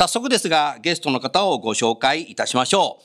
[0.00, 3.04] 早速ですがゲストの方をご紹介いたしましょう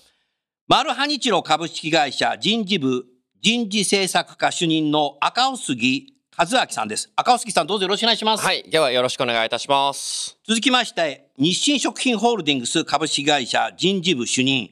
[0.69, 3.03] マルハニチロ株式会社人事部
[3.41, 7.11] 人事政策課主任の赤尾杉和明さんです。
[7.17, 8.45] 赤尾杉さんどうぞよろしくお願いします。
[8.45, 8.63] はい。
[8.69, 10.37] ではよろしくお願いいたします。
[10.47, 14.69] 続きまして、日清食品ホールディングス株式会社人事部主任、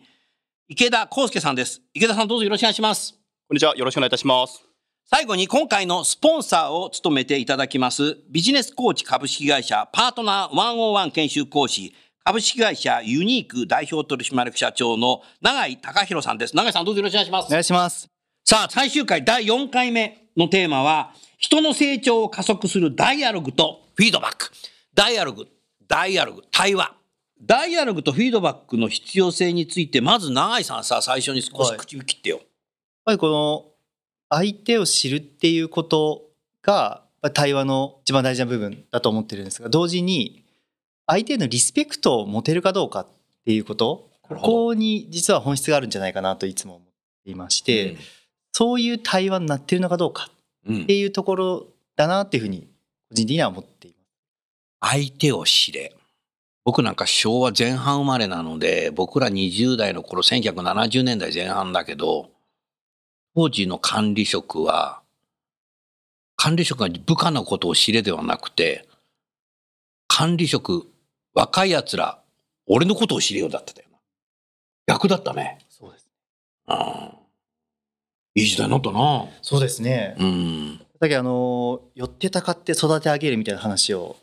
[0.70, 1.82] 池田康介さんです。
[1.94, 3.14] 池田さんどうぞよろしくお願いします。
[3.50, 3.76] こんにちは。
[3.76, 4.64] よろしくお願いいたします。
[5.06, 11.94] 最後に今回のスポンサーを務めていただきます、ビジネスコーチ株式会社パートナー101研修講師、
[12.26, 16.56] 株式会社ユニーク代表取締役社長の永井隆弘さんです。
[16.56, 17.50] 永井さんどうぞよろしくお願いしますお。
[17.50, 18.08] 願いします。
[18.46, 24.52] さあ、最終回第4回目のテーマは、人の成長を加速するダイアログとフィードバック。
[24.94, 25.48] ダイアログ、
[25.86, 26.96] ダイアログ、対話。
[27.42, 32.38] ダイアログとフィードバックの必要性について、まず永井さんさ、最初に少しはい口を切ってよ。
[32.38, 32.46] やっ
[33.04, 33.66] ぱりこの
[34.30, 36.30] 相手を知るっていうこと
[36.62, 40.43] が対話の一番大事な部分だと思ってるんですが同時に
[41.06, 43.08] 相手へのリスペクトを持てるかどうかっ
[43.46, 44.10] ていうこと？
[44.24, 46.88] ここに実は本質があるんじゃないかなといつも思っ
[47.26, 47.98] ていまして、
[48.52, 50.30] そういう対話になってるのかどうか
[50.66, 52.68] うん、うんっていうところだなっていうふうに
[53.10, 53.98] 個人的には思っていま
[54.92, 54.94] す。
[54.96, 55.96] 相手を知れ。
[56.66, 62.30] 僕なんか昭和前半生まれなので、僕ら20代の頃、1970年代前半だけど、
[63.36, 65.02] 当時の管理職は、
[66.38, 68.88] 管理職が部下のことを知れではなくて、
[70.08, 70.88] 管理職、
[71.34, 72.20] 若い奴ら、
[72.68, 73.98] 俺のことを知れよだったよな。
[74.88, 75.60] 逆だったね。
[75.70, 76.08] そうです
[76.68, 77.18] ああ
[78.36, 79.26] いい時代になったな。
[79.42, 80.16] そうですね。
[80.20, 80.78] うん。
[81.00, 84.16] だけどあの寄ってたかって育て上げるみたいな話を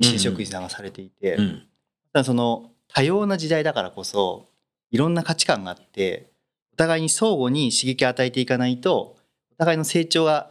[0.00, 1.66] 新職員さんがされていて、うん。
[2.12, 4.48] ただその多様な時代だからこそ
[4.90, 6.30] いろんな価値観があって
[6.72, 9.16] お互いに相互に刺激を与えていかないと
[9.52, 10.50] お互いの成長が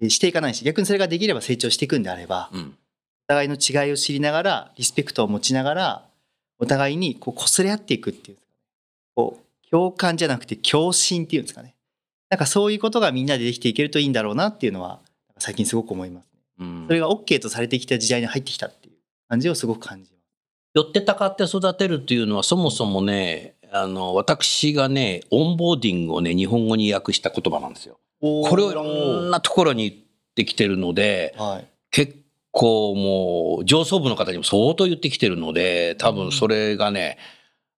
[0.00, 2.76] えーしていかないし逆にそれができれば成長していくんであればうん。
[3.28, 6.04] お互いの違いを知りながらリスペクトを持ちながら
[6.58, 8.36] お互いにこう擦れ合っていくっていう
[9.14, 11.74] こう共感じゃなくて共振っていうんですかね
[12.30, 15.00] なんかそういうことがみんなでできていけるといいんだろうなっていうのは
[15.38, 16.40] 最近すごく思いますね。
[16.60, 18.94] うんそれが OK とされてきた時代に入ってきたっていう
[19.28, 20.22] 感じをすごく感じます。
[20.74, 27.98] 寄ってたかって育てるっていうのはそもそもねあの私がねオンボーディングをね日本語に訳した言葉なんですよ。
[28.20, 30.02] これをいろんなところに言っ
[30.34, 31.66] てきてるのではい。
[31.90, 32.25] 結
[32.58, 37.18] 構もう上層部の方にも相当言ってきてるので多分それがね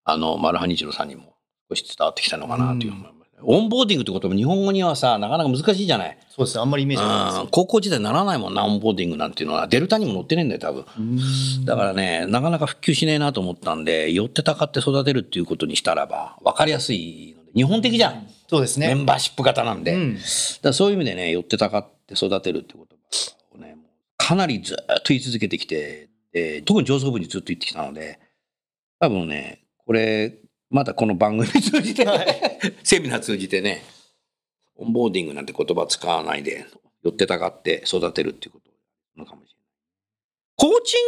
[0.04, 1.34] あのマルハニチロさんにも
[1.68, 3.04] 少し伝わってきたのかなという、うん
[3.40, 6.18] オンボーディングってことも日本語にはさなかなか難しいじゃない？
[6.28, 6.60] そうですね。
[6.60, 10.84] あんまりイメージがないですうん高校時代習わないもんなオンボーディングなんていうのはでる単にも載ってねえんだよ多分。
[11.64, 18.26] だからね、なかなか普及しねえなと思ったんで、寄ってたかって育てるっていうことにしたらば、分かりやすいので、日本的じゃん。
[18.48, 18.88] そうですね。
[18.88, 19.94] メンバーシップ型なんで。
[19.94, 20.18] うん
[20.62, 22.97] だそういう意味でね、寄ってたかって育てるって言葉をね、もう
[24.28, 28.18] かなりずっと言い続けてきて、で特に上層部にずっと言ってきたので、
[29.00, 30.36] 多分ね、これ、
[30.68, 32.06] またこの番組通じて、
[32.84, 33.82] セミナー通じてね、
[34.76, 36.66] オンボーディングなんて言葉使わないで、
[37.02, 38.70] 寄ってたかって育てるっていうこと
[39.16, 39.64] なのかもしれない。
[40.56, 41.02] コーチン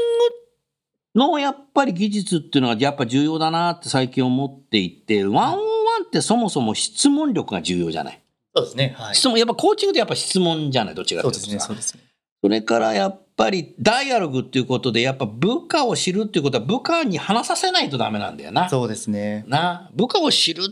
[1.14, 8.20] グのやっぱり技術っていうのはやっぱ重要だなって最近思っていて、ワンオンワンってそもそも質問力が重要じゃない。
[8.56, 8.94] そうですね。
[8.96, 9.14] はい。
[9.14, 11.60] 質問、やっぱコーチングってやっぱ質問じゃない、どっちかというとさそうですね。
[11.60, 12.09] そうですね。
[12.42, 18.68] それからやっぱりダイアログっていうことで、やっぱ部下を知るっていうことは部下に話させないとダメなんだよな。
[18.68, 19.44] そうですね。
[19.46, 19.90] な。
[19.94, 20.64] 部下を知る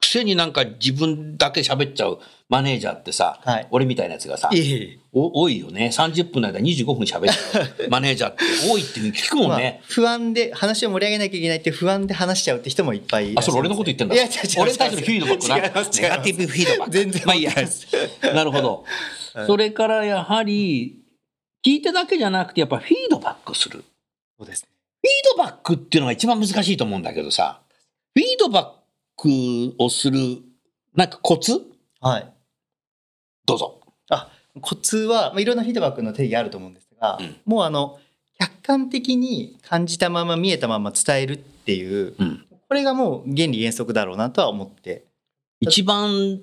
[0.00, 2.18] くせになんか自分だけ喋っちゃう
[2.48, 4.98] マネージャーってさ、はい俺みたいなやつがさい、えいえ。
[5.12, 5.90] お多いよね。
[5.92, 9.80] 30分の間25分喋っちゃう マネージャーって多いっていうふうに聞くもんまあね。
[9.84, 14.14] 不安で話を盛り上げなきゃいけないって不安で話しちゃうって人もいっぱいいらあ、それ俺のこと言ってんだ。
[14.14, 14.62] いや、違う違う。
[14.62, 15.56] 俺に対するフィードバックな。
[15.56, 15.60] ネ
[16.08, 16.90] ガティブフィードバック。
[16.92, 17.52] 全然まあいいや。
[18.34, 18.84] なるほど。
[19.34, 21.02] はいそれからやはり、
[21.64, 23.84] 聞いてだけじゃなくて、やっぱフィードバックする。
[24.38, 24.68] そうですね。
[25.02, 27.60] フィードバックっていうのが一番難しいと思うんだけどさ、
[28.14, 30.18] フィードバックをする、
[30.94, 31.60] なんかコツ？
[32.00, 32.32] はい。
[33.46, 33.80] どうぞ。
[34.10, 34.30] あ
[34.60, 37.98] コツは、まあ、いろんなフィードバックの定義あると思うんですが、うんもうあの
[38.38, 45.04] 客観的に感じたまま見えたまま伝えるっていう、うんこれがもう原理原則だろうなとは思って、
[45.60, 46.38] 一番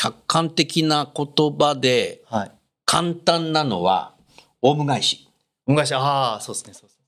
[0.00, 1.26] 客観的な言
[1.58, 2.52] 葉ではい。
[2.86, 4.14] 簡単なのは、
[4.62, 5.28] オウム返し。
[5.66, 7.04] 恩返しああそうですねそうですね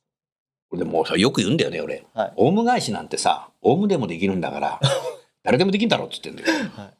[0.68, 2.04] これでもうさよく言うんだよね、俺。
[2.14, 4.80] はいオウム返しなんてさ、オウムでもできるんだから、
[5.42, 6.70] 誰でもできんだろうって言ってんだよ。
[6.76, 6.90] はい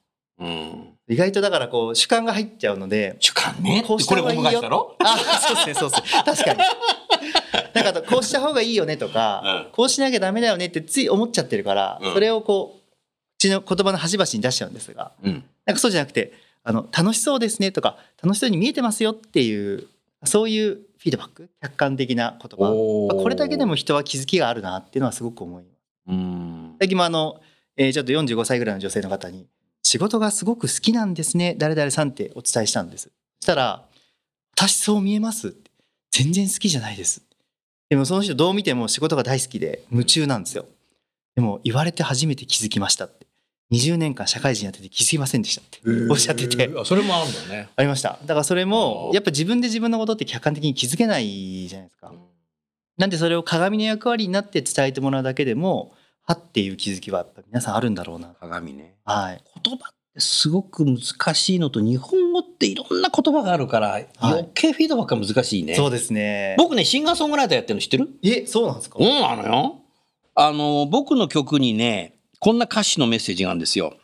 [0.40, 0.88] うん。
[1.08, 3.84] 意外とだからこう主観が入っちゃうので主観ね。
[3.86, 4.96] こうした方がいいよム返しだろ？
[4.98, 6.58] あそうですねそうですね確かに
[7.74, 12.81] なんかこうした方がいいよねとか、うんこうしなきゃダメだよねってつい思っちゃってるから、うんそれをこう
[13.42, 15.44] 口の言葉の端々に出しちゃうんですがうん。
[15.66, 16.32] なんかそうじゃなくて
[16.64, 19.86] あの楽しそうですねとか楽しそうに見えてますよっていう
[20.24, 22.70] そういうフィードバック客観的な言葉
[23.10, 25.72] これだけでも人は気づきがあるなっていうのはすごく思います。
[26.08, 26.76] うん。
[26.78, 27.40] 最近もあの、
[27.76, 29.46] えーちょっと45歳ぐらいの女性の方に
[29.82, 33.04] 「仕事がすごく好きなんですね誰々さん」ってお伝えしたんです
[33.40, 33.84] そしたら
[34.54, 35.70] 「私そう見えます」って
[36.12, 37.22] 「全然好きじゃないです」
[37.90, 40.66] でもその人どう見ても仕事が大好きで夢中なんですよ
[41.34, 43.26] でも言われて初めて気づきましたって
[43.72, 45.80] 20年間社会人やってて気づきませんでしたって。
[46.10, 46.70] おっしゃってて。
[46.78, 47.68] あそれもあるんだよね。
[47.74, 48.18] ありました。
[48.22, 49.14] だからそれもあー。
[49.14, 51.26] やっぱ自分で自分のことって客観的に気づけない
[51.68, 52.12] じゃないですか。
[52.98, 55.92] なんでそれを鏡の役割になって伝えてもらうだけでも
[56.24, 58.28] はっていう気づきはやっぱ皆さんあるんだろうな。
[58.38, 58.96] 鏡ね。
[59.04, 59.42] はい。
[59.64, 65.74] 言葉ってすごく難しいのと、日本語っていろんな言葉があるから、余計フィードバックが難しいね。
[65.74, 66.54] そうですね。
[66.58, 68.10] 僕ね、シンガーソングライターやってるの知ってる？
[68.22, 68.98] えそうなんですか？
[69.00, 69.80] うんなのよ。
[70.34, 73.94] あの、僕の曲にね、こんな歌詞のメッセージがあるんですよ。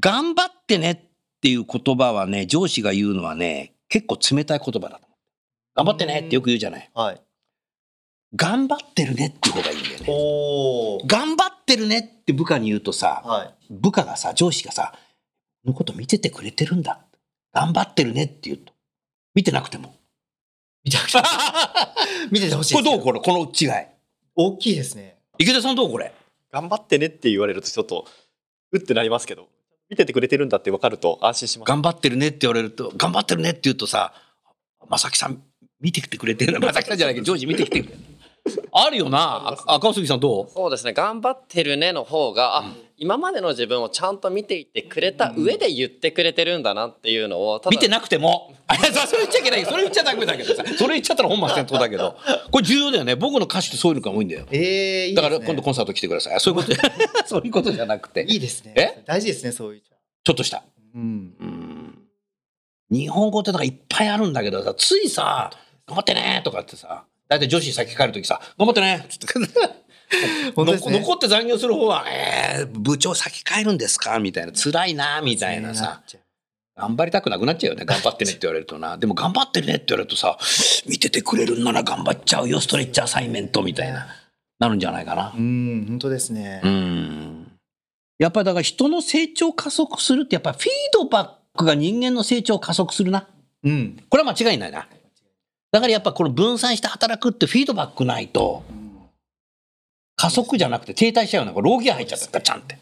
[0.00, 0.98] 頑張ってねっ
[1.40, 5.06] ていう言葉はね、上司が言うのはね、結構冷たい言葉だと。
[5.76, 6.90] 頑張ってねってよく言うじゃない。
[6.92, 7.20] はい
[8.34, 10.06] 頑張ってるねって方がいいんだよね。
[10.08, 14.92] お頑張ってるねって部下に言うとさ、はい部下がさ、上司がさ、
[15.64, 17.00] このこと見ててくれてるんだ。
[17.54, 18.72] 頑張ってるねって言うと。
[19.36, 19.94] 見てなくても。
[20.84, 20.98] 見て
[22.32, 23.20] 見ててほしい これどうこれ？
[23.20, 23.86] この違い。
[24.34, 26.12] 大きいですね池田さんどうこれ？
[26.52, 28.06] 頑張ってねって言われるとちょっと
[28.72, 29.48] うってなりますけど
[29.90, 34.12] 見ててくれてるんだって分かると安心します頑張ってるねって言われると、頑張ってるねって言うとさ、
[34.88, 35.42] 正木さん
[35.80, 37.98] 見てきてくれてるの正木さんじゃないけど、ジョージ見てきてくれる。
[38.72, 39.54] あるよな。
[39.66, 40.50] あ赤杉さんどう？
[40.50, 48.52] そうですね頑張ってるねの方が、あ今までの自分をちゃんと見ていてくれた上で言ってくれてるんだなっていうのを見てなくても？
[49.08, 49.64] それ言っちゃいけない。
[49.64, 50.64] それ言っちゃダメだけどさ。
[50.76, 52.16] それ言っちゃったら本末転倒だけど。
[52.50, 53.16] これ重要だよね。
[53.16, 54.46] 僕の歌詞ってそういうのが多いんだよ。
[54.50, 56.40] えー、いいねだから今度コンサート来てください。
[56.40, 56.74] そういうこと、
[57.26, 58.24] そういうことじゃなくて。
[58.28, 59.02] いいですねえ？
[59.06, 60.62] 大事ですねそういうちょっとした。
[60.94, 61.02] うん
[61.40, 61.98] うん
[62.90, 65.50] 日本語ってなんかいっぱいあるんだけどさ、ついさ、
[65.86, 69.00] 頑張ってねとかってさ、だいたい女子に先帰るときさ、頑張ってねっ
[69.40, 69.48] ね
[70.56, 74.18] の残って残業する方は、えー、部長先帰るんですか？
[74.18, 76.02] みたいな、辛いなみたいなさ、
[76.76, 77.84] 頑張りたくなくなっちゃうよね。
[77.84, 78.96] 頑張ってねって言われるとな。
[78.96, 80.38] でも頑張ってるねって言われるとさ、
[80.86, 84.06] 見ててくれるんなら頑張っちゃうよ、ストレッチアサイメントみたいな、
[84.58, 85.34] なるんじゃないかな。
[85.36, 87.52] うん本当ですねうん。
[88.18, 93.26] やっぱりだから人の成長を加速するって、やっぱりフィードバックが人間の成長を加速するな。
[93.64, 94.88] うんこれは間違いないな。
[95.70, 98.62] だからやっぱこの分散して働くってフィードバックないと、
[100.16, 101.54] 加速じゃなくて停滞しちゃうよね。
[101.54, 102.78] これ、ローギア入っちゃった、ガチャンって。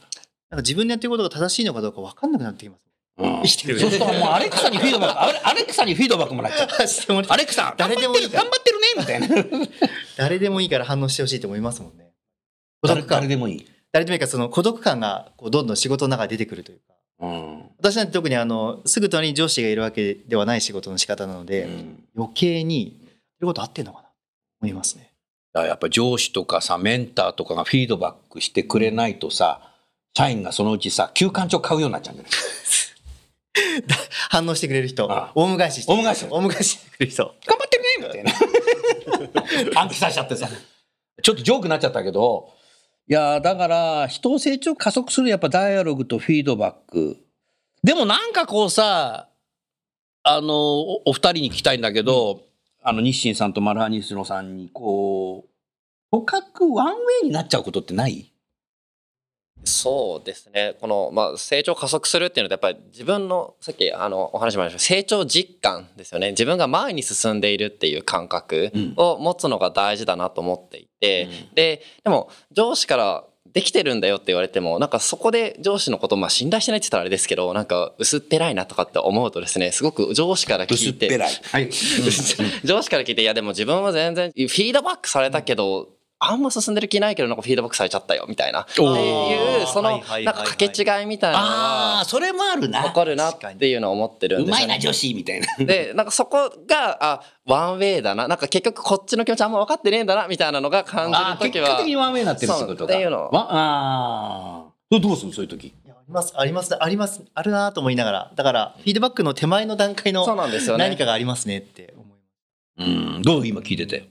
[0.50, 2.80] なんか自分でやってることが正しいのかどうか分かんなくなってきます
[3.18, 6.68] うんそうするともうアレクサにフィードバック、アレクサにフィードバックもらっちゃう。
[7.28, 9.68] アレクサ、誰でもいい頑張ってる、ね、みたいな。
[10.16, 12.10] 誰でもいいから反応してほしいと思いますもんね
[12.82, 13.66] 孤誰独感誰でもいい。
[13.90, 17.62] 誰でもいいからその孤独感がこうどんどん仕事の中で出てくるというかうん。
[17.78, 22.04] 私なんて特にあのすぐ隣に上司がいるわけではない仕事の仕方なので、うん。
[22.16, 23.08] 余計にや
[23.40, 24.14] ること合ってんのかなと
[24.62, 25.12] 思いますね。
[25.54, 29.72] やっぱ上司とかさ、メンターとかがフィードバックしてくれないとさ、
[30.14, 32.32] 社員がそのうちさ、休館長買うようになっちゃうんじゃない
[34.30, 35.10] 反応してくれる人。
[35.10, 35.32] ああ。
[35.34, 38.32] オウム返ししてオウム返しオウム返ししてくれる人頑張ってるねみ
[39.14, 39.80] たいな。
[39.80, 40.48] 暗記させちゃってさ。
[41.22, 42.50] ちょっとジョークになっちゃったけど、
[43.08, 47.16] いやだから、人を成長加速するやっぱダイアログとフィードバック。
[47.84, 49.28] でもなんかこうさ、
[50.24, 52.42] あの、おお二人に聞きたいんだけど、
[52.82, 55.50] あの、日清さんとマルハニスロさんに、こう、
[56.10, 58.32] とかくワンウェイになっちゃうことってない？
[59.66, 60.76] そうですね。
[60.80, 66.30] この、まあ、成長加速するっていうのはやっぱり自分のさっきあのお話もありました成長実感ですよね。
[66.30, 68.94] 自分が前に進んでいるっていう感覚うん。
[68.96, 71.54] を持つのが大事だなと思っていて、うん。
[71.54, 81.32] ででも上司からできてるんだよって言われてもなんかそこで上司のことまあ信頼してないって言ったらあれですけどなんか薄っぺらいなとかって思うとですねすごく上司から聞いて薄っぺらい。
[81.52, 81.70] はい。
[82.64, 91.48] 上司から聞いていやでも自分は全然フィードバックされたけどあんま進んでる気ないけどなんかフィードバックされちゃったよみたいなっていうそのなんか掛け違いみたいなのあ
[91.96, 92.84] はあ、それもあるな。
[92.84, 94.64] 起こるなっていうのを思ってるんですよ、ね。
[94.64, 95.46] うまいな、女子みたいな。
[95.64, 98.28] で、なんかそこが、あ、ワンウェイだな。
[98.28, 101.86] なんか結局こっちの気持ちあんま分かってねえんだな、みたいなのが感じああ、るときは結果的。
[101.88, 102.78] にワンウェイになってるってことか。
[102.78, 104.72] そうっていうのわああ。
[104.90, 105.66] どどうするそういう時？
[105.66, 110.84] いやありますありますありますあるなと思いながらだからフィードバックの手前の段階そうのなんですよね。
[110.84, 112.14] 何かがありますねって思いま
[112.84, 113.22] すうん。
[113.22, 114.08] どう今聞いてて？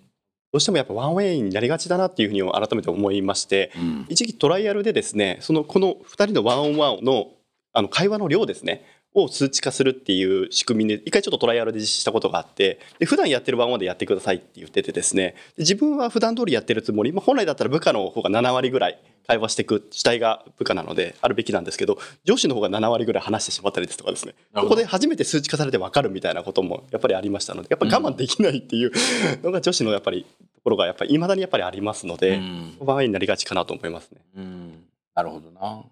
[0.55, 4.05] どうしてもやっぱワンウェイになりがちだなっていうふうに改めて思いましてうん。
[4.07, 7.31] 一時期トライアルでですねそのこの2人のワンオンワンの
[7.73, 8.85] あの会話の量ですね
[9.15, 28.91] を数値化するっていう仕組みで一回ちょっとトライアルで実施したことがあってで普段やってるワンワンでやってくださいって言っててですねで自分は普段通りやってるつもり、まあ、本来だったら部下の方が7割ぐらい会話していく主体が部下なのであるべきなんですけど上司の方が7割ぐらい話してしまったりですとかですねここで初めて数値化されて分かるみたいなこともやっぱりありましたのでやっぱ我慢できないっていう
[29.43, 34.21] のが女子のやっぱりところがやっぱり未だにやっぱりありますので、うんワンウェイになりがちかなと思いますね。
[34.37, 35.83] うんなるほどな。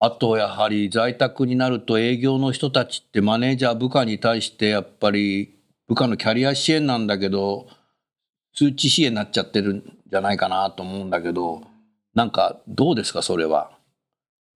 [0.00, 5.54] あとやはり在宅になると営業の人たちってマネージャー部下に対してやっぱり
[5.88, 7.68] 部下のキャリア支援なんだけど
[8.54, 11.62] 通知支援になっちゃってるんじゃないかなと思うんだけど
[12.14, 13.70] なんかどうですかそれは？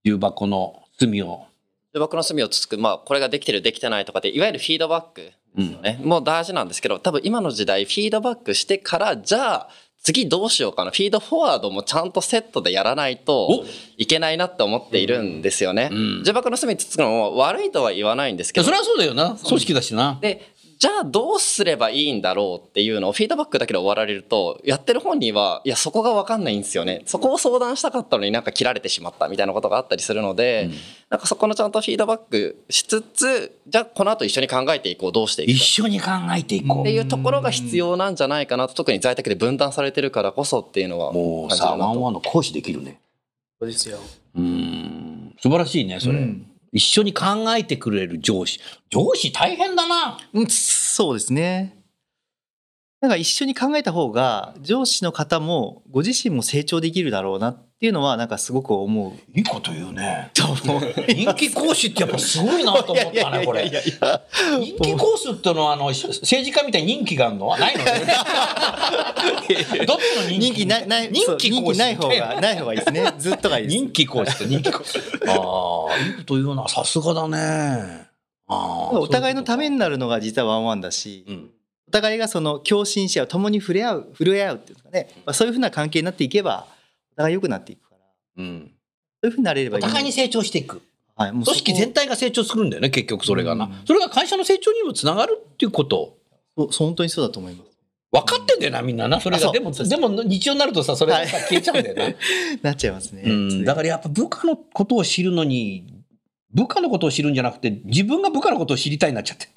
[0.03, 1.47] 重箱の隅を。
[1.95, 6.01] 重箱の隅をつつく、まあ、これができてる、できてないとかで、いわゆるフィードバックですよね。
[6.03, 9.69] もう大事なんですけど、多分今の時代、フィードバックしてから、じゃあ、
[10.05, 10.91] 次どうしようかな。
[10.91, 13.65] フィードフォワードもちゃんとセットでやらないと
[13.97, 15.89] いけないなって思っているんですよね。
[15.91, 18.77] うん重箱の隅つつくのも悪いとは言わないんですけどそれ。
[18.77, 20.19] はそうだよな組織だしな。
[20.21, 20.54] で、
[20.85, 27.01] じゃあどうすればいいんだろうっていうのをフィードバックだけで終わられると、やってる本人は、いや、そこがわかんないんですよね。
[27.07, 30.69] そこを相談したかったのになんか切られてしまったみたいなことがあったりするので、
[31.09, 35.87] なんかそこのちゃんとフィードバックしつつ、じゃあこの後一緒に考えていこう、どうしていく一か。
[35.87, 41.15] 緒に考えていこっていうところが必要なんじゃないかなと、特に在宅で分担されてるからこそっていうのはう。
[41.15, 43.01] もうさワンワンの講師できるね。
[43.59, 44.01] そうですよ
[44.37, 46.19] うん素晴らしいねそれ。
[46.19, 47.25] うん一緒に考
[47.57, 50.19] えてくれる上司上司大変だな。
[50.35, 51.83] うんそうですね
[53.01, 60.31] なんか一緒に考えた方が上司の方もご自身も成長できるだろうなっていうのはなんかすごく思ういいこと言うね。
[60.35, 63.69] 人気講師ってやっぱすごいなと思ったね、これ。
[63.69, 63.83] 人
[64.81, 67.47] 気コースってのは、あの、政治家みたいに人気があるの？
[67.47, 67.85] はないの？
[67.85, 67.91] ね。
[69.87, 70.65] どっちの人気？
[70.65, 71.79] ないない人気講師？
[71.79, 74.99] ない方がない方がいいですね ずっとがいい人気講師って人気講師。
[75.29, 76.67] ああ、いいこと言うな。
[76.67, 78.07] さすがだね。
[78.49, 78.99] ああ。
[78.99, 79.75] お互いのために。
[79.75, 81.51] になるのが実はワンワンだし、うん。
[81.87, 86.67] お互いがその共振し合う共に触れ合う触れ合うっていうかね、まあ、そういうふうな関係になっていけば
[87.15, 88.01] お互い良くなっていくから。
[88.37, 88.71] うん。
[89.23, 90.83] そういうふうになれればいいお互いに成長していく。
[91.17, 93.67] はい、もう組織全体体が成長するんだよね、結局それがな。
[93.67, 93.87] うん。
[93.87, 96.19] それが会社の成長にもつながるっていうこと。
[96.57, 97.71] そう本当にそうだと思います。
[98.13, 99.21] 分かってんだよな、みんなな。
[99.21, 99.51] それが。
[99.51, 101.47] でも、でも日常になるとさ、それがさはい。
[101.47, 102.15] 消えちゃうんだよな。
[102.63, 105.85] なっちゃいますね、うん、だからやっぱ部下のことを知るのに
[106.53, 109.49] 部下のことを知るんじゃなくて自分が部下のことを知りたいになっちゃって、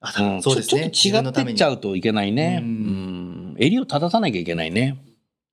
[0.00, 0.90] あうんそうですね。
[0.90, 3.56] ちょっと違ってっちゃうといけないね、ううんん。
[3.58, 4.96] 襟を正さなきゃいけないね、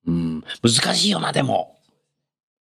[0.06, 1.76] うん、難しいよなでも。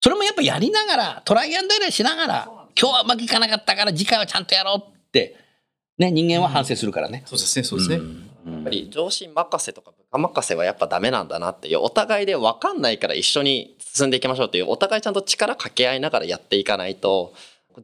[0.00, 2.45] それもやっぱやりながらトライアンドエラーしながら
[2.80, 5.37] 今日はうまくいかなかったから次回はちゃんとやろうって、
[5.99, 8.52] ね、人間は反省するからね、そうですねそうですね、うん。
[8.54, 17.35] やっぱり上司任せとか部下任せはやっぱダメなんだなっていうお互いで分かんないから一緒に進んでいきましょうっていうお互いちゃんと力掛け合いながらやっていかないと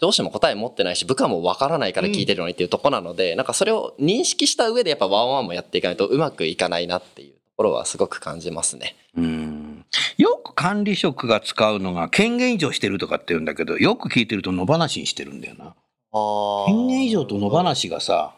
[0.00, 7.32] 上司も答え持ってないし部下も分からないから聞いてるのにっていうところなので、なんかそれを認識した上でやっぱワンワンもやっていかないとうまくいかないなっていう。
[7.32, 8.96] ところはすごく感じますね。
[9.16, 9.84] うん。
[10.18, 15.75] よく管理職が使うのが権限以上してるとかって言うんだけどよく聞いてると野放しにしてるんだよな。
[16.66, 18.34] 権限以上と野放しがさ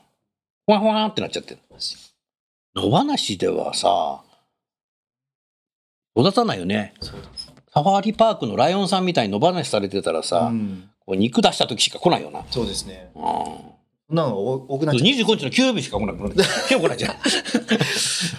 [0.67, 1.61] ほわほわってなっちゃってる
[2.75, 4.23] 野放しではさ
[6.19, 6.95] 育たないよね。
[7.73, 10.89] サファリパークのライオンさんみたいに野放しされてたらさ、うん。
[11.05, 13.11] こう肉出した時しか来ないよな、そうですね。
[13.15, 13.23] うん、
[14.09, 16.35] なの多くなっちゃ25日の給料日しか来なくなる
[16.71, 17.17] 今日来ないじゃんう。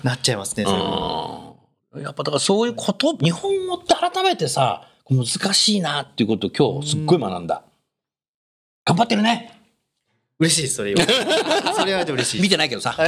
[0.04, 7.64] なっちゃいますねそれうんやっぱだからそういうこと日本語って改めてさ難しいなっていうことを今日すっごい学んだ。
[8.86, 9.54] 頑張ってるね。
[10.40, 12.96] 嬉しいですそれ言われてそれは嬉しい見てないけどさ。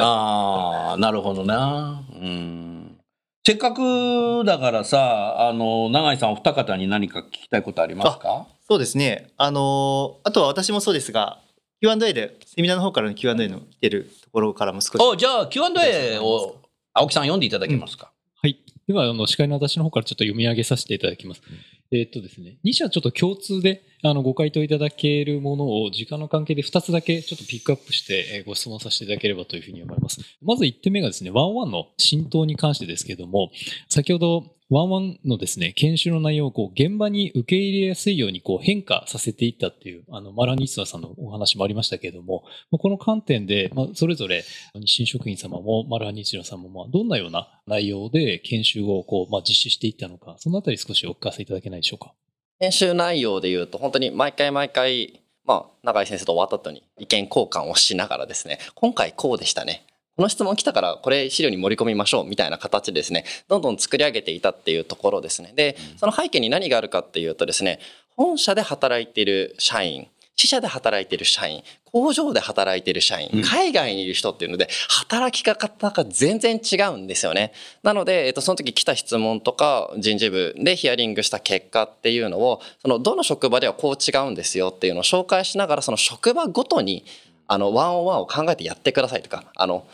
[0.00, 2.02] ああなるほどな。
[2.12, 2.98] うん。
[3.46, 8.46] せっかくだからさあの永井さんお二方に何か聞きたいことありますか？
[8.68, 11.40] そうですねあのーあとは私もそうですが
[11.80, 16.56] Q&A でセミナーの方からの Q&A の来てるところからも少しおじゃあ Q&A を
[16.92, 18.10] 青木さん読んでいただけますか、
[18.42, 18.58] はい。
[18.88, 21.42] では、あの、司会の私の方からちょっと読み上げさせていただきます。
[21.90, 30.20] えっとですね、2社ちょっと共通であのご回答いただけるものを時間の関係で2つだけちょっとピックアップしてえーご質問させていただければというふうに思います。
[30.42, 33.50] まず1点目がですね、ワンワンの浸透に関してですけれども、
[33.88, 44.44] 先ほどワンワンのですね、研修の内容をこう現場に受け入れやすいようにこう変化させていったっていう、あの、マラニツナさんのお話もありましたけれども、この観点で、まあ、それぞれ
[44.74, 52.12] 日清食品様もマラニツナさんも、まあ、どんなような内容で研修をこう、まあ、実施していったのか、そのあたり少しお聞かせいただけないでしょうか？
[52.60, 59.86] 編集内容で言うと本当に毎回毎回まあ永井先生と終わった後に意見交換をしながらですね今回こうでしたね
[60.18, 65.52] この質問来たからこれ資料に盛り込みましょうみたいな形でですねどんどん作り上げていたっていうところですね。
[65.54, 67.78] でその背景に何があるかっていうとですね
[68.16, 73.42] 本社で働いている社員支社で働いている社員工場で働いている社員、うん。
[73.42, 77.52] 海外にいる人っていうので働き方が全然違うんですよね。
[77.84, 87.04] なので、えっと、その時来た質問とか人事部でヒアリングした結果っていうのをそのどの職場ではこう違うんですよっていうのを紹介しながらその職場ごとに
[87.48, 89.86] あのワンオンワンを考えてやってくださいとかあの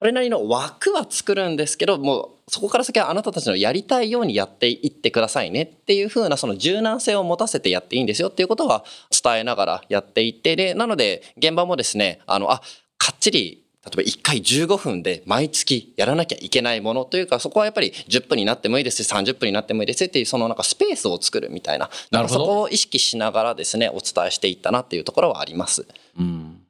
[0.00, 12.62] それなりの枠は作るんですけどもうそこから先はあなたたちのやりたいようにやっていってくださいねっていう風なその柔軟性を持たせてやっていいんですよっていうことは伝えながらやっていってでなので現場もですねあのあ
[12.96, 25.86] かっちり例えば1回15分で毎月やらなきゃいけないものというかそこはやっぱり10分になってもいいですし30分になってもいいですっていうそのなんかスペースを作るみたいななるほどそこを意識しながらですねお伝えしていったなっていうところはあります。
[26.18, 26.60] うん。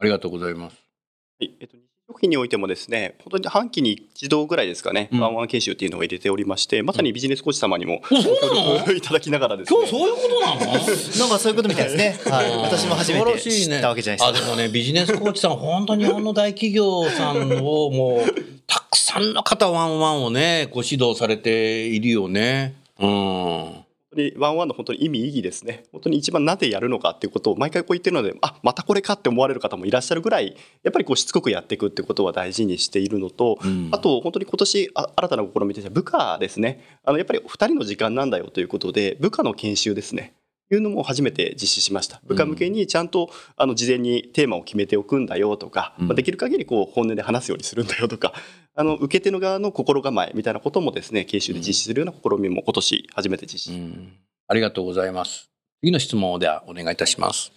[0.00, 0.76] ありがとうございます。
[1.40, 1.76] はいえっと、
[2.24, 8.78] 日清食品においてもですね、本当に半期に一度ぐらいですかね、うんワンワン研修っていうのを入れておりまして、まさにビジネスコーチ様にもおそうなの？
[8.78, 9.78] ご協力いただきながらですね。
[9.78, 10.60] 今日そういうことなの？
[10.60, 10.80] なん
[11.30, 12.16] かそういうことみたいですね。
[12.30, 12.50] はい。
[12.56, 14.50] 私も初めて知ったわけじゃないあですか。
[14.50, 18.34] でもねビジネスコーチさん本当に日本の大企業さんをもう
[18.66, 22.74] たくさんの方ワンワンをねご指導されているよね。
[22.98, 23.83] うん。
[24.14, 25.84] 本当にワンワンの本当に意味意義ですね。
[25.90, 36.98] 本当に一番なぜやるのかっていうことを毎回こう言ってるので、あまたこれかって思われる方もいらっしゃるぐらい、やっぱりこうしつこくやっていくってことは大事にしているのと、うんあと本当に今年あ新たな試みとしては部下ですね。
[37.04, 40.34] あのやっぱり2人の時間なんだよということで、部下の研修ですね。
[40.72, 42.20] いうのも初めて実施しました。
[42.24, 48.32] 部下向けにちゃんとあの事前にテーマを決めておくんだよとか、うんまあできる限りこう本音で話すようにするんだよとか、
[48.76, 54.12] あの受け手の側の心構えみたいなこともですね、研修で実施するような試みも今年初めて実施しうん
[54.46, 55.48] ありがとうございます。
[55.80, 57.52] 次の質問をではお願いいたします。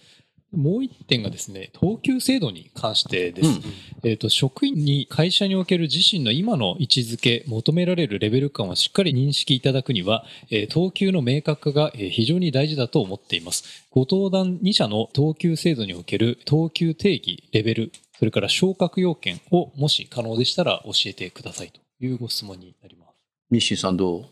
[0.52, 3.48] もう一点がですね、等級制度に関してです。
[3.48, 3.62] うん
[4.04, 13.86] えっ、と、職員に会社における自身の今の位置づけ、求められるレベル感をしっかり認識いただくには、えー等級の明確化がえー非常に大事だと思っています。
[13.90, 23.24] ご登壇2社の等級制度における等級定義、レベル、それから昇格要件をもし可能でしたら教えてくださいというご質問になります。
[23.50, 24.24] 日清さんどう？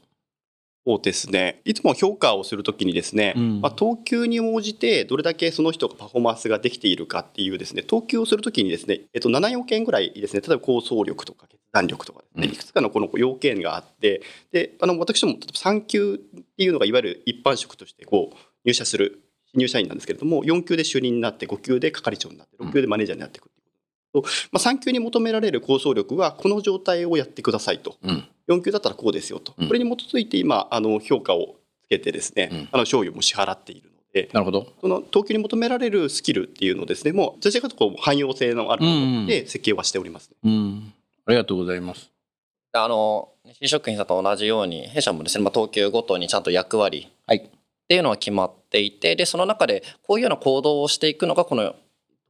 [0.85, 1.63] そうですね。
[1.65, 3.61] いつも評価をするときにですね、うん。
[3.61, 12.55] まあ、等級に応じてどれだけその人がパフォーマンスができているかっていうですね等級をするときにですね、えっと、7要件ぐらいですね例えば構想力とか決断力とかですね、うん。
[12.55, 14.23] いくつかのこの要件があって
[14.53, 19.21] であの私ども例えば3級っていうのがいわゆる一般職としてこう入社する
[19.53, 23.56] 新入社員なんですけれども4級で主任になって5級で係長になって6級でマネージャーになっていくっていうこ
[24.17, 27.97] とと、まあ、3級に求められる構想力はこの状態をやってくださいと。
[28.03, 28.25] うん。
[28.49, 34.69] 4級だったらこうですよと、うんこれに基づいて今あの評価をつけてですね、うんあの賞与も支払っているのでなるほど。
[34.81, 40.93] その等級に求められるスキルっていうのをですねもうどちらかというとこう汎用性のあるもので設計はしております、うん。
[41.27, 42.11] ありがとうございます。
[42.73, 47.49] あの日清食品さんと同じように弊社もですね、まあ、等級ごとにちゃんと役割はいっ
[47.89, 51.75] ていうのは決まっていてでその中でこういうような行動をしていくのがこの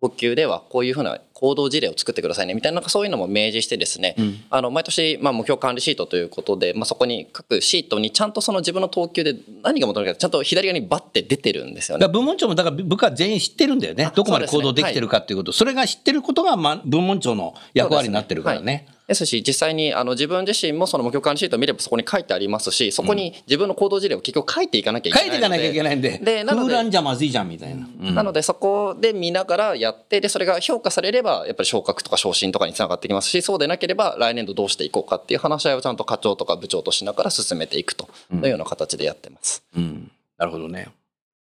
[0.01, 4.41] 等級ではこういうふうな行動事例を作ってくださいねみたいななんかそういうのも明示してですね、うん。
[4.49, 12.09] あの毎年、まあ、目標管理シートということで、まあ、そこに各シートにちゃんとその自分の等級で何が求めるかちゃんと左側にバッて出てるんですよね。
[12.09, 14.13] 部門長もだから部下全員知ってるんだよねあ。
[14.17, 15.53] どこまで行動できてるかっていうこと。
[15.53, 18.89] それが知ってることが、まあ、部門長の役割になってるからね。
[19.07, 26.19] ですし実際にあの自分自身もその目標管理シートを見ればそこに書いてありますしそこに自分の行動事例を結局書いていかなきゃいけないので書いていかなきゃいけないんで。
[26.19, 27.87] でなのでじゃまずいじゃんみたいな。
[28.01, 39.63] うんなのでそこで見ながらやってでそれが評価されればやっぱり昇格とか昇進とかにつながってきますしそうでなければ来年度どうしていこうかっていう話し合いをちゃんと課長とか部長としながら進めていくというような形でやってます。
[39.77, 40.89] うん、なるほどね。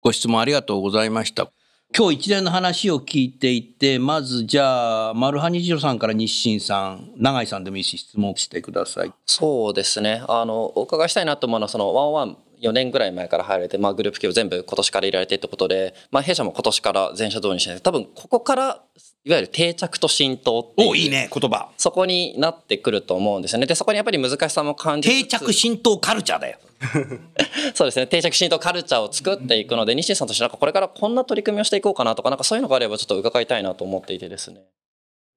[0.01, 1.51] ご質問ありがとうございました。
[1.97, 9.13] 今日一連の話を聞いていて、まずじゃあ、マルハニジロさんから日清さん、永井さんでもいいし質問してください。
[9.27, 18.83] そうですねあのお伺いしたいなと思うのはそのワンワン4年ぐらい前から入られて、まあ、グループ系を全部今年から入れられてってことで、まあ、弊社も今年から全社導入してて多分ここから
[19.25, 21.71] いわゆる定着と浸透っていうおいいね、言葉。
[21.77, 26.59] そこになってくると思うんですよねでそこにやっぱり難しさも感じ定着浸透カルチャーだよ。
[27.75, 34.63] そうですね定着浸透カルチャーを作っていくので西井さんとしてなんかこれからこんな取り組みをしていこうかなとかなんかそういうのがあればちょっと伺いたいなと思っていてですね。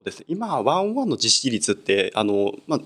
[0.04, 2.80] です今ワンオンワンの実施率ってあの、まあ、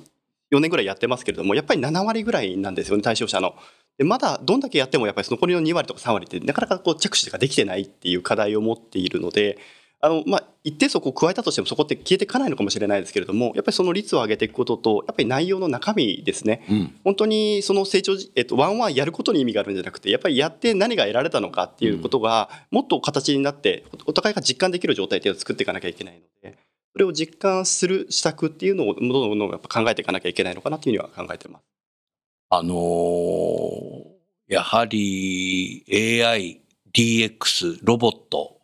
[0.52, 3.56] 4年ぐらいやってますけれどもやっぱり7割ぐらいなんですよね対象者の。
[3.98, 9.58] でまだどんだけやってもやっぱり残りの2割とか3割ってなかなかこう着手ができてないっていう課題を持っているので
[10.02, 16.96] あの、まあ、一定数こう加えたとしてもそこって消えていかないのかもしれないですけれどもやっぱりその率を上げていくこととやっぱり内容の中身ですねうん。
[17.04, 26.58] 本当にその成長じ、えっと、ワンワンやることに意味があるんじゃなくてやっぱりやって何が得られたのかっていうことがもっと形になってお互いが実感できる状態っていうのを作っていかなきゃいけないので
[26.94, 31.64] それを実感する施策っていうのをどんどんどんやっぱ考えていかなきゃいけないのかなというふうには考えてます。
[32.50, 34.16] あのー
[34.48, 36.62] やはり AI、
[36.94, 38.55] DX、ロボット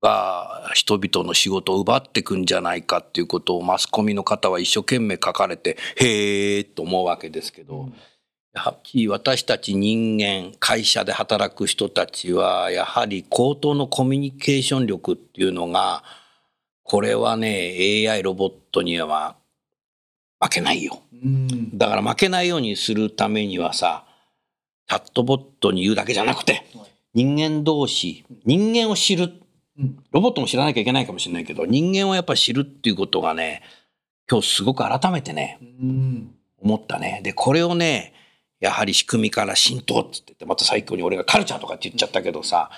[0.00, 7.90] が人々の仕事を奪ってくんじゃないかっていうことをマスコミの方は一生懸命書かれて、へーと思うわけですけど、
[8.54, 16.02] やはり私たち人間、会社で働く人たちは、やはり高等のコミュニケーション力っていうのが、
[16.82, 19.36] これはね、AI ロボットには
[20.40, 21.02] 負けないよ。
[21.12, 24.04] うんだから負けないようにするためにはさ、
[24.88, 26.64] チャットボットに言うだけじゃなくて、
[27.12, 29.47] 人間同士、人間を知るうん。
[30.10, 33.62] ロボットも知らなきゃいけないかもしれないけど、人間をやっぱり知るっていうことがね、
[34.30, 37.20] 今日すごく改めてね、うん思ったね。
[37.22, 38.12] で、これをね、
[38.60, 42.70] やはり仕組みから浸透って言って、また最強に俺がカルチャーとかって言っちゃったけどさ、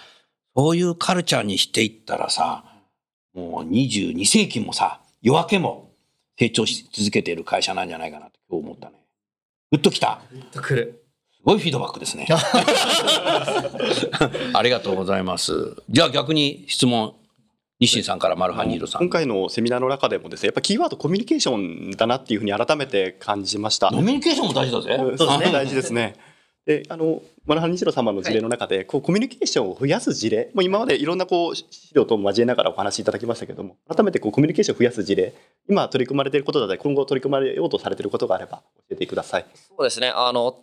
[0.55, 2.65] そういうカルチャーにしていったらさ、
[3.35, 5.93] もう22世紀もさ、夜明けも
[6.39, 8.97] 成長し続けている会社なんじゃないかなと今日思ったね。
[9.71, 10.21] グッときた。
[10.53, 11.00] とくる。
[11.41, 12.27] すごいフィードバックですね。
[14.53, 15.75] ありがとうございます。
[15.89, 17.15] じゃあ逆に質問、
[17.79, 19.01] 日清さんからマルハニーロさん。
[19.01, 23.91] 今回のセミナーの中でもですねやっぱキーワードコミュニケーションだなっていうふうに改めて感じました。
[23.91, 24.95] ノミニケーションも大事だぜ。
[24.99, 26.15] そうですね大事ですね。
[26.67, 35.33] であのマルハニシロ様の事例の中で、こうコミュニケーションを増やす事例もう今までいろんなこう資料と交えながらお話しいただきましたけども改めてこうコミュニケーションを増やす事例
[35.69, 38.59] 今取り組まれていることだったり今後取り組まれようとされていることがあれば
[38.91, 39.47] 教えてください。
[39.55, 40.59] そうですねあの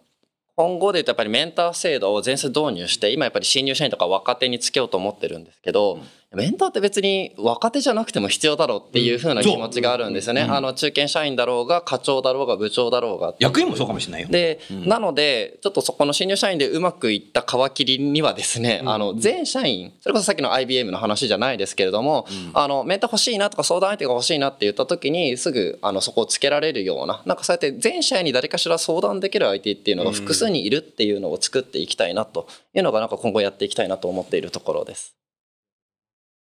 [0.58, 6.00] 今後で言うとやっぱりメンター制度を全数導入して今やっぱり新入社員とか若手につけようと思ってるんですけど、
[6.33, 10.53] メンターって別に若手じゃなくても必要だろうっていう風な気持ちがあるんですよね、うん。
[10.53, 13.33] あの中堅社員だろうが課長だろうが部長だろうが。
[13.39, 14.27] 役員もそうかもしれないよ。
[14.27, 14.89] で、うん。
[14.89, 35.16] なのでちょっとそこの新入社員でうまくいった皮切りにはですね、あの全社員それこそさっきの IBM の話じゃないですけれども、あのメンター欲しいなとか相談相手が欲しいなって言った時にすぐあのそこをつけられるようななんかそうやって全社員に誰かしら相談できる相手っていうのが複数にいるっていうのを作っていきたいなというのがなんか今後やっていきたいなと思っているところです。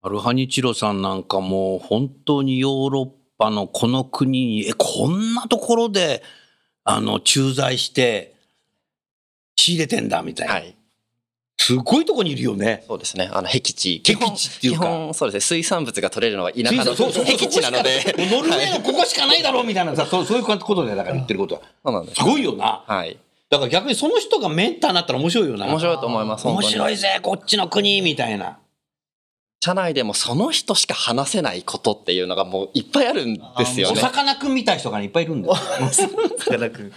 [0.08, 6.22] マルハニチロさんなんかもう本当にヨーロッパのこの国に、え、こんなところで、
[6.82, 8.34] あの、駐在して、
[9.56, 10.54] 仕入れてんだみたいな。
[10.54, 10.74] はい、
[11.58, 12.84] すごいとこにいるよね。
[12.88, 13.28] そうですね。
[13.30, 15.58] あの僻地、僻地っていうか基本そうですね。
[15.58, 21.60] 水産物が取れるのは田舎の僻地なので、 ノルウェーのここしかないだろうみたいなさ、そうそういうことでだから言ってることは。
[21.84, 22.16] そうなんです。
[22.16, 22.82] すごいよな。
[22.86, 23.18] はい。
[23.50, 25.66] だから逆にその人がメンターになったら面白いよな。
[25.66, 26.48] 面白いと思います。
[26.48, 28.58] 面白いぜ、こっちの国みたいな。
[29.60, 34.00] 社内でもその人しか話せないことっていうのがもういっぱいあるんですよおね。
[34.00, 35.54] さかなクンみたいな人がねいっぱいいるんだよ。
[35.56, 36.08] さ
[36.50, 36.92] かなクン。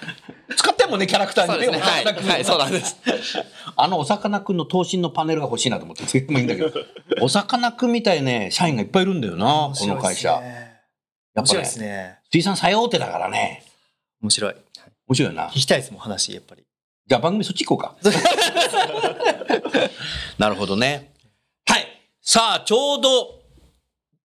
[0.56, 1.68] 使ってんもんね、キャラクターにね。
[1.72, 1.80] ね。
[1.80, 2.98] はい、はい、そうなんです。
[3.76, 6.72] あのおさかなクンの頭身のパネルが欲しいなと思って、それもいいんだけど。
[7.22, 10.30] おさかなクンみたいね、社員がいっぱいいるんだよな、この会社。
[10.30, 10.82] やっぱね
[11.36, 12.20] 面白いです、ね。
[12.32, 13.64] 水産最大手だからね。
[14.22, 14.56] 面白い。
[15.08, 15.54] 面白いよな聞。
[15.62, 16.64] きたいですもん、話、やっぱり。
[17.08, 17.96] じゃあ番組そっち行こうか。
[20.38, 21.11] なるほどね。
[22.34, 22.42] はい。
[22.44, 23.42] さあ、ちょうど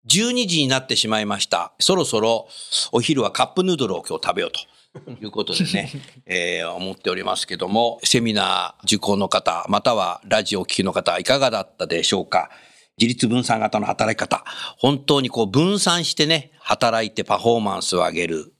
[0.08, 1.72] 12時になってしまいました。
[1.80, 2.48] そろそろ
[2.92, 4.60] お昼はカップヌードルを今日食べようと。
[5.20, 5.92] いうことでね、
[6.24, 12.50] えー思っておりますけども、セミナー受講の方、またはラジオを聴きの方、いかがだったでしょうか？
[12.96, 14.44] 自立分散型の働き方。
[14.78, 18.54] 本当にこう分散してね、働いてパフォーマンスを上げる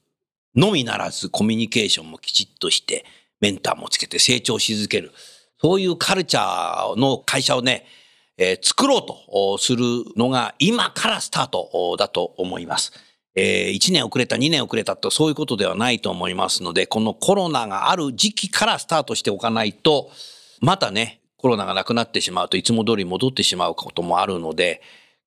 [0.55, 3.05] のみならずコミュニケーションもきちっとして、
[3.39, 5.11] メンターもつけて成長し続ける。
[5.59, 7.87] そういうカルチャーの会社をね、
[8.37, 9.83] え作ろうとする
[10.15, 12.91] のが今からスタートだと思います。
[13.35, 20.11] え1年遅れた、2年遅れたとそういうことではないと思いますので、このコロナがある時期からスタートしておかないと、
[20.59, 24.81] またね、コロナがなくなってしまうといつも通り戻ってしまうこともあるので、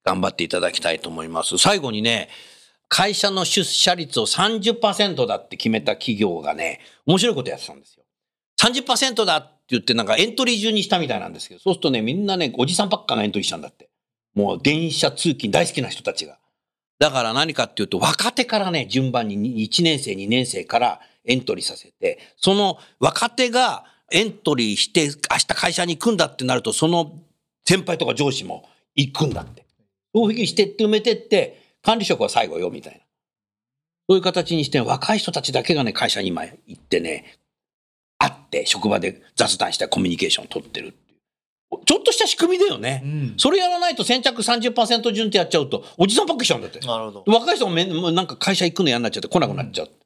[0.04, 1.56] 頑張っていただきたいと思います。
[1.58, 2.28] 最後にね、
[2.88, 8.04] 会社の出社率を30%だって決めた企業がね、面白いことやってたんですよ。
[8.60, 13.88] 30%だって言ってなんかエントリー順にしたみたいなんですけど、そうするとね、みんなね、おじさんばっかがエントリーしたんだって。
[14.34, 16.38] もう電車通勤大好きな人たちが。
[16.98, 27.18] だから何かっていうと、若手からね、順番に1年生、2年生からエントリーさせて、その若手がエントリーして、明日会社に行くんだってなると、その
[27.64, 29.64] 先輩とか上司も行くんだって。
[30.14, 32.98] そういうふうにしてって埋めてって、管理職は最後よ、みたいな。
[34.08, 37.38] そういう形にして、若い人たちだけがね、会社に今行ってね、
[38.20, 40.94] 会って、職場で雑談したコミュニケーションを取ってる。
[41.86, 43.02] ちょっとした仕組みだよね。
[43.04, 46.80] うんそれやらないと先着30%順ってやっちゃうと、おじさんばっかりしちゃうんだって。
[46.80, 47.24] なるほど。
[47.26, 49.86] 若い人もなんか会社行くの嫌になっちゃって来なくなっちゃう。
[49.86, 49.96] だか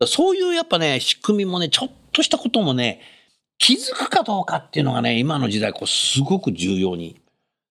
[0.00, 3.00] らそういうやっぱね、仕組みもね、ちょっとしたこともね、
[3.58, 7.16] 気づくかどうかっていうのがね、今の時代、こう、すごく重要に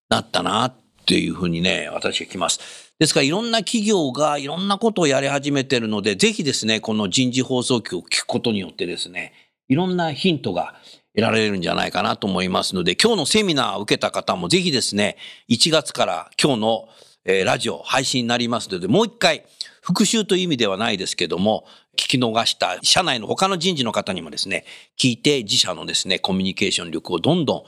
[0.08, 2.94] なったなっていうふうにね、私はきます。
[2.98, 9.32] ですから、いろんな企業がいろんなことをやり始めてるので、ぜひですね、この人事放送局を聞くことによってですね、
[9.68, 10.74] いろんなヒントが
[11.14, 15.16] 得られるんじゃないかなと思いますので、今日のセミナーを受けた方もぜひですね、
[15.48, 16.88] 1月から今日の、
[17.24, 19.44] えーラジオ配信になりますので、もう一回、
[19.80, 21.64] 復習という意味ではないですけども、
[21.96, 24.64] 聞き逃した社内の他の人事の方にもですね、
[24.98, 27.62] 聞いて自社のですね、コミュニケーション力をどんどん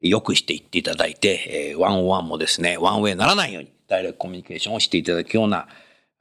[0.00, 5.68] 良くしていっていただいて、えーワンオンワンもですね、ワンウェイならないように、ダイレクトコミュニケーションをしていただくような、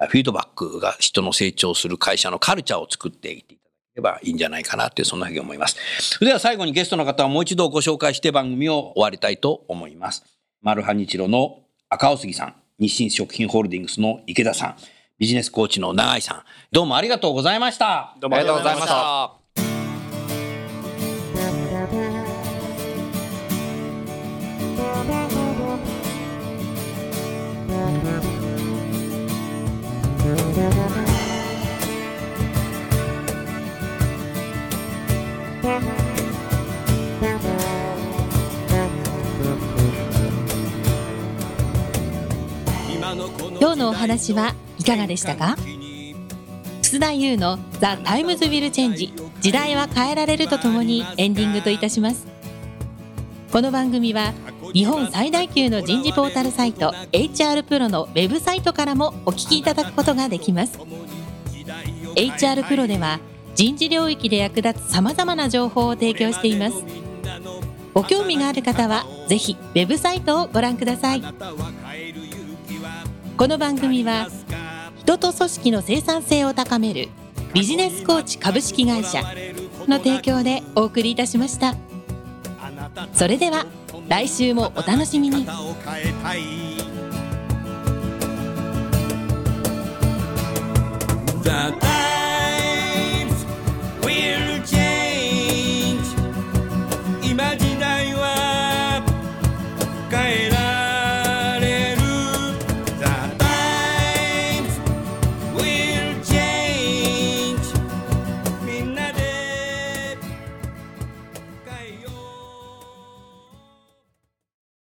[0.07, 3.55] フィードバックが人の成長する会社のカルチャーを作っていって
[3.95, 5.77] ればいいんじゃないかなという、そんなふうに思います。
[5.99, 10.23] それでは最後にゲストの方をもう一度ご紹介して番組を終わりたいと思います。
[10.61, 14.75] マルハニチロの赤尾杉さん、日清食品ホールディングスの池田さん、
[15.19, 18.15] ビジネスコーチの永井さん、どうもありがとうございました。
[18.19, 19.42] どうありがとうございました。
[43.59, 45.35] 今日のお話はいかがでした。
[45.35, 45.55] か
[46.81, 52.27] 楠田祐の「The Times Will Change 時代は変えられる」とともにエンディングといたします。
[53.51, 54.33] この番組は
[54.73, 60.79] 日本最大級の人事ポータルサイト HR プロのウェブサイトからもお聞きいただくことができます。
[62.15, 63.19] HR プロでは
[63.55, 66.83] 人事領域で役立つさまざまな情報を提供しています。
[67.93, 71.21] ご興味がある方はぜひウェブサイトをご覧ください。
[73.37, 74.27] この番組は
[74.97, 77.09] 人と組織の生産性を高める
[77.53, 79.21] ビジネスコーチ株式会社
[79.87, 81.75] の提供でお送りいたしました。
[83.13, 83.65] それでは
[84.07, 85.45] 来週もお楽しみに。